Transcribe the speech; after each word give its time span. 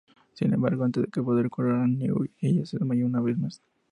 Sin 0.33 0.51
embargo 0.51 0.83
antes 0.83 1.03
de 1.13 1.21
poder 1.21 1.47
curar 1.51 1.81
a 1.81 1.83
O'Neill, 1.83 2.31
ella 2.39 2.65
se 2.65 2.79
desmaya 2.79 3.05
una 3.05 3.21
vez 3.21 3.37
más. 3.37 3.61